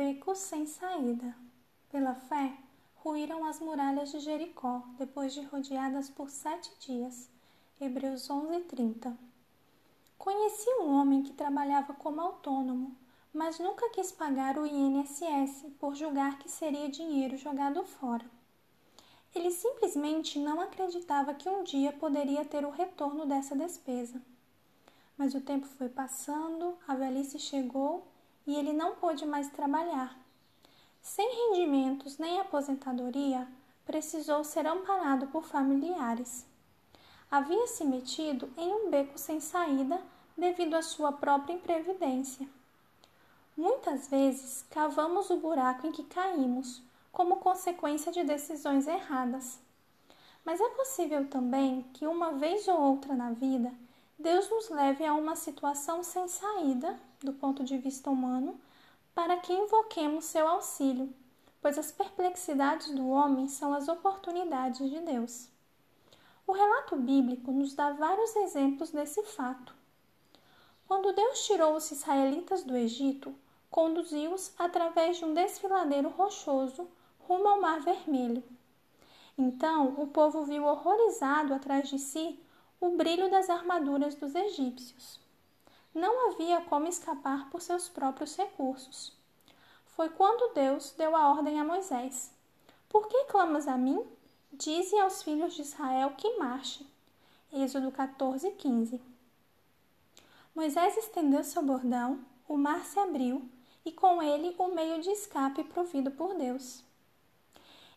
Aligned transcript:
beco 0.00 0.34
sem 0.34 0.64
saída. 0.64 1.36
Pela 1.90 2.14
fé, 2.14 2.56
ruíram 3.04 3.44
as 3.44 3.60
muralhas 3.60 4.10
de 4.10 4.18
Jericó, 4.18 4.82
depois 4.96 5.34
de 5.34 5.42
rodeadas 5.42 6.08
por 6.08 6.30
sete 6.30 6.72
dias. 6.80 7.28
Hebreus 7.78 8.30
11, 8.30 8.60
30. 8.60 9.14
Conheci 10.16 10.70
um 10.80 10.94
homem 10.94 11.22
que 11.22 11.34
trabalhava 11.34 11.92
como 11.92 12.18
autônomo, 12.18 12.96
mas 13.30 13.58
nunca 13.58 13.90
quis 13.90 14.10
pagar 14.10 14.58
o 14.58 14.64
INSS 14.64 15.66
por 15.78 15.94
julgar 15.94 16.38
que 16.38 16.50
seria 16.50 16.88
dinheiro 16.88 17.36
jogado 17.36 17.84
fora. 17.84 18.24
Ele 19.34 19.50
simplesmente 19.50 20.38
não 20.38 20.62
acreditava 20.62 21.34
que 21.34 21.46
um 21.48 21.62
dia 21.62 21.92
poderia 21.92 22.42
ter 22.46 22.64
o 22.64 22.70
retorno 22.70 23.26
dessa 23.26 23.54
despesa. 23.54 24.18
Mas 25.18 25.34
o 25.34 25.42
tempo 25.42 25.66
foi 25.66 25.90
passando, 25.90 26.78
a 26.88 26.94
velhice 26.94 27.38
chegou 27.38 28.08
e 28.50 28.56
ele 28.56 28.72
não 28.72 28.96
pôde 28.96 29.24
mais 29.24 29.48
trabalhar. 29.50 30.18
Sem 31.00 31.28
rendimentos 31.30 32.18
nem 32.18 32.40
aposentadoria, 32.40 33.46
precisou 33.86 34.42
ser 34.42 34.66
amparado 34.66 35.28
por 35.28 35.44
familiares. 35.44 36.44
Havia 37.30 37.68
se 37.68 37.84
metido 37.84 38.52
em 38.56 38.74
um 38.74 38.90
beco 38.90 39.16
sem 39.16 39.38
saída 39.38 40.02
devido 40.36 40.74
à 40.74 40.82
sua 40.82 41.12
própria 41.12 41.52
imprevidência. 41.52 42.48
Muitas 43.56 44.08
vezes 44.08 44.64
cavamos 44.68 45.30
o 45.30 45.36
buraco 45.36 45.86
em 45.86 45.92
que 45.92 46.02
caímos 46.02 46.82
como 47.12 47.36
consequência 47.36 48.10
de 48.10 48.24
decisões 48.24 48.88
erradas. 48.88 49.60
Mas 50.44 50.60
é 50.60 50.68
possível 50.70 51.24
também 51.28 51.84
que 51.92 52.04
uma 52.04 52.32
vez 52.32 52.66
ou 52.66 52.80
outra 52.80 53.14
na 53.14 53.30
vida 53.30 53.72
Deus 54.20 54.50
nos 54.50 54.68
leve 54.68 55.02
a 55.02 55.14
uma 55.14 55.34
situação 55.34 56.02
sem 56.02 56.28
saída 56.28 56.94
do 57.24 57.32
ponto 57.32 57.64
de 57.64 57.78
vista 57.78 58.10
humano, 58.10 58.60
para 59.14 59.38
que 59.38 59.50
invoquemos 59.50 60.26
seu 60.26 60.46
auxílio, 60.46 61.10
pois 61.62 61.78
as 61.78 61.90
perplexidades 61.90 62.90
do 62.90 63.08
homem 63.08 63.48
são 63.48 63.72
as 63.72 63.88
oportunidades 63.88 64.90
de 64.90 65.00
Deus. 65.00 65.48
O 66.46 66.52
relato 66.52 66.96
bíblico 66.96 67.50
nos 67.50 67.74
dá 67.74 67.92
vários 67.92 68.36
exemplos 68.36 68.90
desse 68.90 69.22
fato. 69.22 69.74
Quando 70.86 71.14
Deus 71.14 71.46
tirou 71.46 71.74
os 71.74 71.90
israelitas 71.90 72.62
do 72.62 72.76
Egito, 72.76 73.34
conduziu-os 73.70 74.52
através 74.58 75.16
de 75.16 75.24
um 75.24 75.32
desfiladeiro 75.32 76.10
rochoso 76.10 76.86
rumo 77.26 77.48
ao 77.48 77.60
Mar 77.62 77.80
Vermelho. 77.80 78.44
Então 79.38 79.94
o 79.96 80.06
povo 80.08 80.44
viu 80.44 80.66
horrorizado 80.66 81.54
atrás 81.54 81.88
de 81.88 81.98
si 81.98 82.38
o 82.80 82.96
brilho 82.96 83.30
das 83.30 83.50
armaduras 83.50 84.14
dos 84.14 84.34
egípcios 84.34 85.20
não 85.94 86.30
havia 86.30 86.62
como 86.62 86.86
escapar 86.86 87.50
por 87.50 87.60
seus 87.60 87.88
próprios 87.88 88.34
recursos. 88.36 89.12
Foi 89.84 90.08
quando 90.08 90.54
Deus 90.54 90.92
deu 90.96 91.14
a 91.14 91.28
ordem 91.28 91.60
a 91.60 91.64
Moisés: 91.64 92.32
Por 92.88 93.06
que 93.08 93.24
clamas 93.24 93.68
a 93.68 93.76
mim? 93.76 94.02
Dize 94.52 94.98
aos 94.98 95.22
filhos 95.22 95.54
de 95.54 95.62
Israel 95.62 96.14
que 96.16 96.38
marchem. 96.38 96.86
Êxodo 97.52 97.90
14, 97.90 98.50
15. 98.52 99.00
Moisés 100.54 100.96
estendeu 100.96 101.44
seu 101.44 101.62
bordão, 101.62 102.20
o 102.48 102.56
mar 102.56 102.84
se 102.84 102.98
abriu 102.98 103.48
e 103.84 103.92
com 103.92 104.22
ele 104.22 104.54
o 104.58 104.74
meio 104.74 105.00
de 105.00 105.10
escape 105.10 105.64
provido 105.64 106.10
por 106.10 106.34
Deus. 106.34 106.82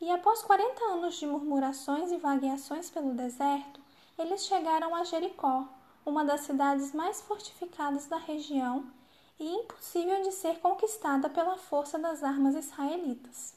E 0.00 0.10
após 0.10 0.42
quarenta 0.42 0.84
anos 0.84 1.16
de 1.16 1.26
murmurações 1.26 2.12
e 2.12 2.16
vagueações 2.16 2.88
pelo 2.90 3.14
deserto, 3.14 3.80
eles 4.18 4.44
chegaram 4.46 4.94
a 4.96 5.04
Jericó, 5.04 5.68
uma 6.04 6.24
das 6.24 6.40
cidades 6.40 6.92
mais 6.92 7.20
fortificadas 7.20 8.06
da 8.06 8.16
região 8.16 8.90
e 9.38 9.46
impossível 9.46 10.22
de 10.22 10.32
ser 10.32 10.58
conquistada 10.58 11.30
pela 11.30 11.56
força 11.56 11.98
das 11.98 12.24
armas 12.24 12.56
israelitas. 12.56 13.54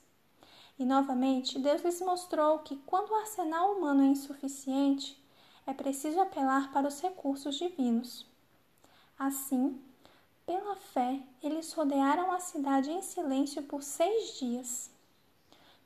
E 0.77 0.85
novamente, 0.85 1.57
Deus 1.57 1.81
lhes 1.81 1.99
mostrou 2.01 2.59
que 2.59 2.75
quando 2.85 3.09
o 3.09 3.15
arsenal 3.15 3.73
humano 3.73 4.03
é 4.03 4.07
insuficiente, 4.07 5.19
é 5.65 5.73
preciso 5.73 6.19
apelar 6.19 6.71
para 6.71 6.87
os 6.87 7.01
recursos 7.01 7.55
divinos. 7.55 8.27
Assim, 9.17 9.81
pela 10.45 10.75
fé, 10.75 11.19
eles 11.41 11.73
rodearam 11.73 12.31
a 12.31 12.39
cidade 12.39 12.91
em 12.91 13.01
silêncio 13.01 13.63
por 13.63 13.81
seis 13.81 14.37
dias. 14.39 14.91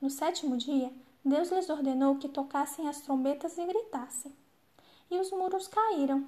No 0.01 0.09
sétimo 0.09 0.57
dia, 0.57 0.91
Deus 1.23 1.49
lhes 1.49 1.69
ordenou 1.69 2.17
que 2.17 2.29
tocassem 2.29 2.87
as 2.87 3.01
trombetas 3.01 3.57
e 3.57 3.65
gritassem. 3.65 4.33
E 5.09 5.17
os 5.17 5.31
muros 5.31 5.67
caíram, 5.67 6.27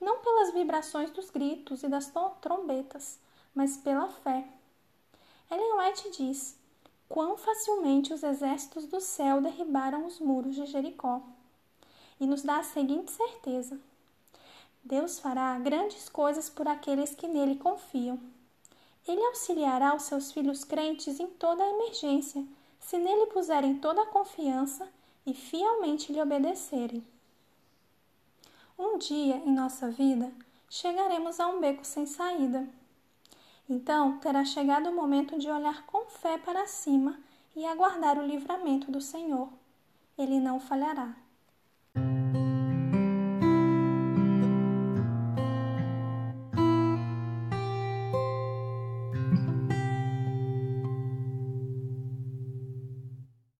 não 0.00 0.18
pelas 0.18 0.52
vibrações 0.52 1.10
dos 1.10 1.30
gritos 1.30 1.82
e 1.82 1.88
das 1.88 2.12
trombetas, 2.40 3.18
mas 3.54 3.76
pela 3.76 4.08
fé. 4.08 4.46
Ellen 5.50 5.78
White 5.78 6.10
diz: 6.10 6.56
Quão 7.08 7.36
facilmente 7.36 8.12
os 8.12 8.22
exércitos 8.22 8.86
do 8.86 9.00
céu 9.00 9.40
derribaram 9.40 10.06
os 10.06 10.18
muros 10.18 10.54
de 10.54 10.64
Jericó. 10.66 11.20
E 12.18 12.26
nos 12.26 12.42
dá 12.42 12.58
a 12.58 12.62
seguinte 12.62 13.12
certeza: 13.12 13.78
Deus 14.82 15.18
fará 15.18 15.58
grandes 15.58 16.08
coisas 16.08 16.48
por 16.48 16.66
aqueles 16.66 17.14
que 17.14 17.28
nele 17.28 17.56
confiam. 17.56 18.18
Ele 19.06 19.24
auxiliará 19.26 19.94
os 19.94 20.04
seus 20.04 20.32
filhos 20.32 20.64
crentes 20.64 21.20
em 21.20 21.26
toda 21.26 21.62
a 21.62 21.68
emergência, 21.68 22.44
se 22.80 22.96
nele 22.98 23.26
puserem 23.26 23.78
toda 23.78 24.02
a 24.02 24.06
confiança 24.06 24.88
e 25.26 25.34
fielmente 25.34 26.12
lhe 26.12 26.20
obedecerem. 26.20 27.04
Dia 29.08 29.42
em 29.44 29.52
nossa 29.52 29.90
vida 29.90 30.32
chegaremos 30.70 31.40
a 31.40 31.48
um 31.48 31.60
beco 31.60 31.84
sem 31.84 32.06
saída. 32.06 32.68
Então 33.68 34.18
terá 34.18 34.44
chegado 34.44 34.90
o 34.90 34.94
momento 34.94 35.36
de 35.40 35.50
olhar 35.50 35.84
com 35.86 36.06
fé 36.06 36.38
para 36.38 36.68
cima 36.68 37.18
e 37.56 37.66
aguardar 37.66 38.16
o 38.16 38.24
livramento 38.24 38.92
do 38.92 39.00
Senhor. 39.00 39.48
Ele 40.16 40.38
não 40.38 40.60
falhará. 40.60 41.16